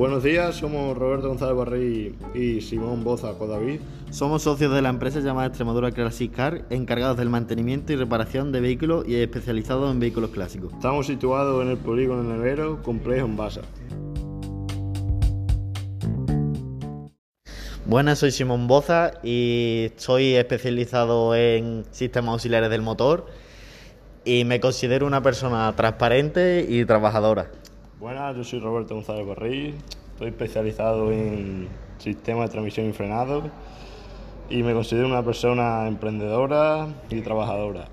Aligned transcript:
Buenos 0.00 0.22
días, 0.22 0.56
somos 0.56 0.96
Roberto 0.96 1.28
González 1.28 1.54
Barrí 1.54 2.16
y 2.32 2.62
Simón 2.62 3.04
Boza 3.04 3.34
Codavid. 3.34 3.80
Somos 4.08 4.44
socios 4.44 4.72
de 4.72 4.80
la 4.80 4.88
empresa 4.88 5.20
llamada 5.20 5.48
Extremadura 5.48 5.92
Classic 5.92 6.34
Car, 6.34 6.64
encargados 6.70 7.18
del 7.18 7.28
mantenimiento 7.28 7.92
y 7.92 7.96
reparación 7.96 8.50
de 8.50 8.62
vehículos 8.62 9.06
y 9.06 9.16
especializados 9.16 9.92
en 9.92 10.00
vehículos 10.00 10.30
clásicos. 10.30 10.72
Estamos 10.72 11.06
situados 11.06 11.62
en 11.62 11.72
el 11.72 11.76
polígono 11.76 12.22
Nevero, 12.22 12.82
complejo 12.82 13.26
en 13.26 13.36
Basa. 13.36 13.60
Buenas, 17.84 18.20
soy 18.20 18.30
Simón 18.30 18.68
Boza 18.68 19.20
y 19.22 19.90
soy 19.96 20.34
especializado 20.34 21.34
en 21.34 21.84
sistemas 21.90 22.32
auxiliares 22.32 22.70
del 22.70 22.80
motor 22.80 23.26
y 24.24 24.46
me 24.46 24.60
considero 24.60 25.06
una 25.06 25.22
persona 25.22 25.70
transparente 25.76 26.64
y 26.66 26.86
trabajadora. 26.86 27.50
Buenas, 28.00 28.34
yo 28.34 28.44
soy 28.44 28.60
Roberto 28.60 28.94
González 28.94 29.26
Barrí, 29.26 29.74
estoy 30.12 30.28
especializado 30.28 31.12
en 31.12 31.68
sistemas 31.98 32.48
de 32.48 32.52
transmisión 32.52 32.88
y 32.88 32.94
frenado 32.94 33.42
y 34.48 34.62
me 34.62 34.72
considero 34.72 35.06
una 35.06 35.22
persona 35.22 35.86
emprendedora 35.86 36.86
y 37.10 37.20
trabajadora. 37.20 37.88